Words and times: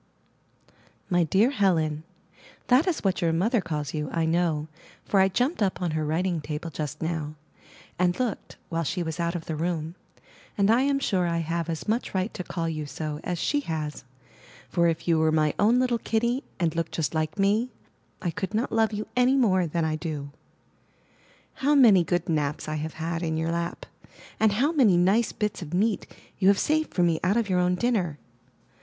My 1.11 1.23
dear 1.23 1.51
Helen: 1.51 2.03
That 2.69 2.87
is 2.87 3.03
what 3.03 3.21
your 3.21 3.31
mother 3.31 3.61
calls 3.61 3.93
you, 3.93 4.09
I 4.11 4.25
know, 4.25 4.67
for 5.05 5.19
I 5.19 5.27
jumped 5.27 5.61
up 5.61 5.79
on 5.79 5.91
her 5.91 6.03
writing 6.03 6.41
table 6.41 6.71
just 6.71 7.03
now, 7.03 7.35
and 7.99 8.19
looked, 8.19 8.57
while 8.69 8.83
she 8.83 9.03
was 9.03 9.19
out 9.19 9.35
of 9.35 9.45
the 9.45 9.55
room; 9.55 9.93
and 10.57 10.71
I 10.71 10.81
am 10.81 10.97
sure 10.97 11.27
I 11.27 11.37
have 11.37 11.69
as 11.69 11.87
much 11.87 12.15
right 12.15 12.33
to 12.33 12.43
call 12.43 12.67
you 12.67 12.87
so 12.87 13.19
as 13.23 13.37
she 13.37 13.59
has, 13.59 14.03
for 14.69 14.87
if 14.87 15.07
you 15.07 15.19
were 15.19 15.31
my 15.31 15.53
own 15.59 15.77
little 15.77 15.99
kitty, 15.99 16.43
and 16.59 16.75
looked 16.75 16.93
just 16.93 17.13
like 17.13 17.37
me, 17.37 17.69
I 18.23 18.31
could 18.31 18.55
not 18.55 18.71
love 18.71 18.93
you 18.93 19.05
any 19.15 19.35
more 19.35 19.67
than 19.67 19.85
I 19.85 19.97
do. 19.97 20.31
How 21.61 21.75
many 21.75 22.03
good 22.03 22.27
naps 22.27 22.67
I 22.67 22.77
have 22.77 22.93
had 22.95 23.21
in 23.21 23.37
your 23.37 23.51
lap! 23.51 23.85
and 24.39 24.53
how 24.53 24.71
many 24.71 24.97
nice 24.97 25.31
bits 25.31 25.61
of 25.61 25.75
meat 25.75 26.07
you 26.39 26.47
have 26.47 26.57
saved 26.57 26.91
for 26.91 27.03
me 27.03 27.19
out 27.23 27.37
of 27.37 27.47
your 27.49 27.59
own 27.59 27.75
dinner! 27.75 28.17